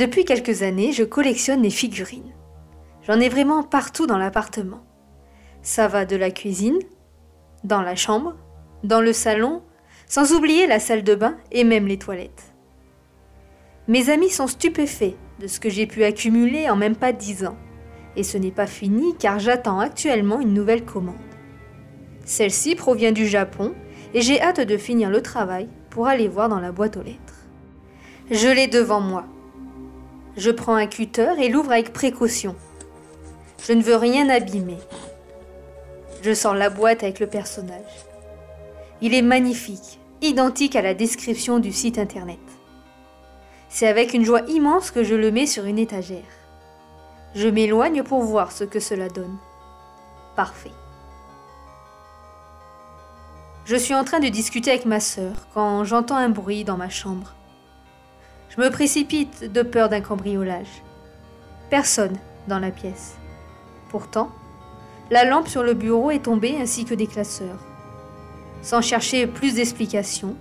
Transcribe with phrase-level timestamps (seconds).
[0.00, 2.32] Depuis quelques années, je collectionne les figurines.
[3.02, 4.82] J'en ai vraiment partout dans l'appartement.
[5.60, 6.78] Ça va de la cuisine,
[7.64, 8.34] dans la chambre,
[8.82, 9.60] dans le salon,
[10.06, 12.54] sans oublier la salle de bain et même les toilettes.
[13.88, 17.58] Mes amis sont stupéfaits de ce que j'ai pu accumuler en même pas dix ans.
[18.16, 21.16] Et ce n'est pas fini car j'attends actuellement une nouvelle commande.
[22.24, 23.74] Celle-ci provient du Japon
[24.14, 27.44] et j'ai hâte de finir le travail pour aller voir dans la boîte aux lettres.
[28.30, 29.26] Je l'ai devant moi.
[30.40, 32.56] Je prends un cutter et l'ouvre avec précaution.
[33.62, 34.78] Je ne veux rien abîmer.
[36.22, 38.06] Je sors la boîte avec le personnage.
[39.02, 42.38] Il est magnifique, identique à la description du site internet.
[43.68, 46.32] C'est avec une joie immense que je le mets sur une étagère.
[47.34, 49.36] Je m'éloigne pour voir ce que cela donne.
[50.36, 50.72] Parfait.
[53.66, 56.88] Je suis en train de discuter avec ma sœur quand j'entends un bruit dans ma
[56.88, 57.34] chambre.
[58.50, 60.82] Je me précipite de peur d'un cambriolage.
[61.70, 62.16] Personne
[62.48, 63.16] dans la pièce.
[63.88, 64.30] Pourtant,
[65.10, 67.64] la lampe sur le bureau est tombée ainsi que des classeurs.
[68.62, 70.36] Sans chercher plus d'explications,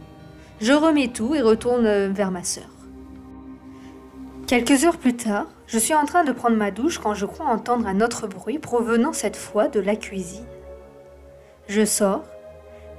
[0.60, 2.70] je remets tout et retourne vers ma sœur.
[4.48, 7.46] Quelques heures plus tard, je suis en train de prendre ma douche quand je crois
[7.46, 10.46] entendre un autre bruit provenant cette fois de la cuisine.
[11.68, 12.24] Je sors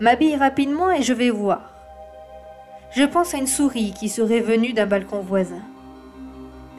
[0.01, 1.70] m'habille rapidement et je vais voir.
[2.93, 5.63] Je pense à une souris qui serait venue d'un balcon voisin.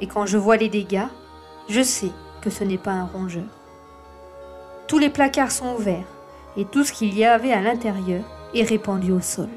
[0.02, 1.08] Et quand je vois les dégâts,
[1.70, 3.46] je sais que ce n'est pas un rongeur.
[4.88, 6.08] Tous les placards sont ouverts
[6.58, 8.24] et tout ce qu'il y avait à l'intérieur
[8.54, 9.48] est répandu au sol.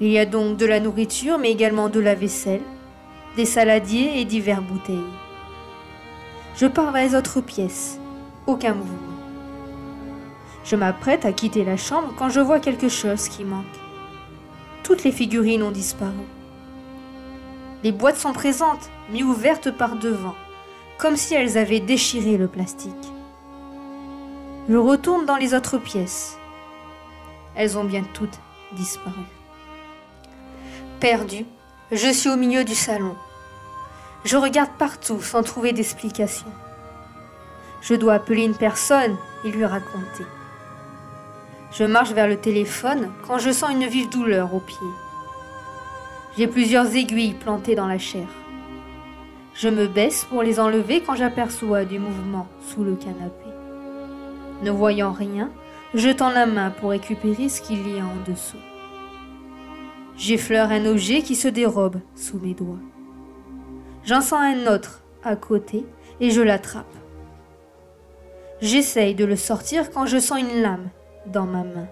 [0.00, 2.62] Il y a donc de la nourriture mais également de la vaisselle,
[3.36, 4.98] des saladiers et divers bouteilles.
[6.56, 8.00] Je pars vers les autres pièces.
[8.48, 8.98] Aucun mouvement.
[10.64, 13.64] Je m'apprête à quitter la chambre quand je vois quelque chose qui manque.
[14.92, 16.26] Toutes les figurines ont disparu.
[17.82, 20.34] Les boîtes sont présentes, mais ouvertes par devant,
[20.98, 22.92] comme si elles avaient déchiré le plastique.
[24.68, 26.36] Je retourne dans les autres pièces.
[27.54, 28.38] Elles ont bien toutes
[28.72, 29.22] disparu.
[31.00, 31.46] Perdu,
[31.90, 33.16] je suis au milieu du salon.
[34.26, 36.52] Je regarde partout sans trouver d'explication.
[37.80, 39.16] Je dois appeler une personne
[39.46, 40.26] et lui raconter.
[41.72, 44.76] Je marche vers le téléphone quand je sens une vive douleur au pied.
[46.36, 48.26] J'ai plusieurs aiguilles plantées dans la chair.
[49.54, 53.48] Je me baisse pour les enlever quand j'aperçois du mouvement sous le canapé.
[54.62, 55.50] Ne voyant rien,
[55.94, 58.58] je tends la main pour récupérer ce qu'il y a en dessous.
[60.16, 62.80] J'effleure un objet qui se dérobe sous mes doigts.
[64.04, 65.86] J'en sens un autre à côté
[66.20, 66.84] et je l'attrape.
[68.60, 70.90] J'essaye de le sortir quand je sens une lame
[71.26, 71.88] dans ma main.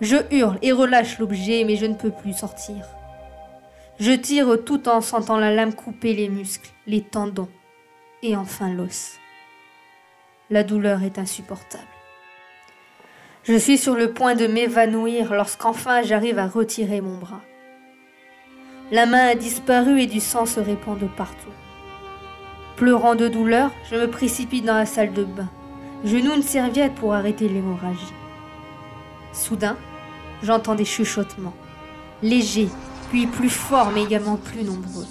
[0.00, 2.86] Je hurle et relâche l'objet, mais je ne peux plus sortir.
[4.00, 7.48] Je tire tout en sentant la lame couper les muscles, les tendons
[8.22, 9.18] et enfin l'os.
[10.50, 11.84] La douleur est insupportable.
[13.44, 17.42] Je suis sur le point de m'évanouir lorsqu'enfin j'arrive à retirer mon bras.
[18.90, 21.52] La main a disparu et du sang se répand de partout.
[22.76, 25.48] Pleurant de douleur, je me précipite dans la salle de bain.
[26.04, 28.12] Je noue une serviette pour arrêter l'hémorragie.
[29.42, 29.76] Soudain,
[30.44, 31.54] j'entends des chuchotements,
[32.22, 32.68] légers,
[33.10, 35.06] puis plus forts mais également plus nombreux.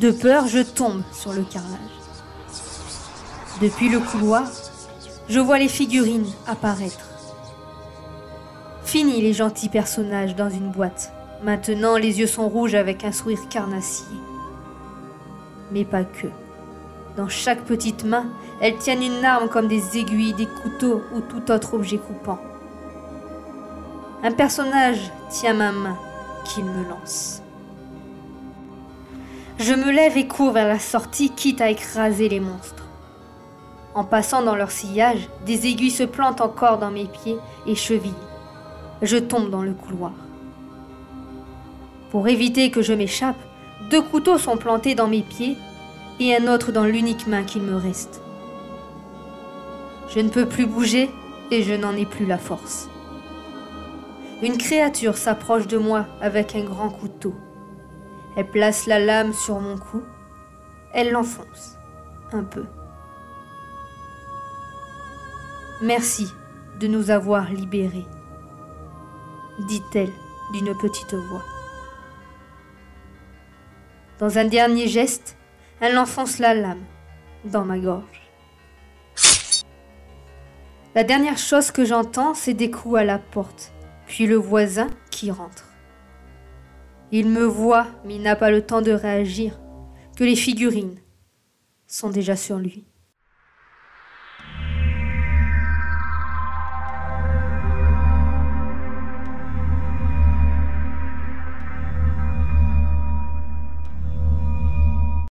[0.00, 1.80] De peur, je tombe sur le carrelage.
[3.60, 4.44] Depuis le couloir,
[5.28, 7.08] je vois les figurines apparaître.
[8.84, 11.12] Fini les gentils personnages dans une boîte.
[11.42, 14.06] Maintenant, les yeux sont rouges avec un sourire carnassier.
[15.72, 16.28] Mais pas que.
[17.16, 18.26] Dans chaque petite main,
[18.60, 22.38] elles tiennent une arme comme des aiguilles, des couteaux ou tout autre objet coupant.
[24.26, 25.98] Un personnage tient ma main
[26.46, 27.42] qu'il me lance.
[29.58, 32.86] Je me lève et cours vers la sortie, quitte à écraser les monstres.
[33.94, 37.36] En passant dans leur sillage, des aiguilles se plantent encore dans mes pieds
[37.66, 38.14] et chevilles.
[39.02, 40.12] Je tombe dans le couloir.
[42.10, 43.36] Pour éviter que je m'échappe,
[43.90, 45.58] deux couteaux sont plantés dans mes pieds
[46.18, 48.22] et un autre dans l'unique main qu'il me reste.
[50.08, 51.10] Je ne peux plus bouger
[51.50, 52.88] et je n'en ai plus la force.
[54.42, 57.34] Une créature s'approche de moi avec un grand couteau.
[58.36, 60.02] Elle place la lame sur mon cou.
[60.92, 61.78] Elle l'enfonce
[62.32, 62.64] un peu.
[65.82, 66.32] Merci
[66.80, 68.06] de nous avoir libérés,
[69.68, 70.12] dit-elle
[70.52, 71.42] d'une petite voix.
[74.18, 75.36] Dans un dernier geste,
[75.80, 76.84] elle enfonce la lame
[77.44, 78.22] dans ma gorge.
[80.94, 83.72] La dernière chose que j'entends, c'est des coups à la porte
[84.06, 85.68] puis le voisin qui rentre.
[87.12, 89.60] Il me voit, mais il n'a pas le temps de réagir,
[90.16, 90.98] que les figurines
[91.86, 92.84] sont déjà sur lui.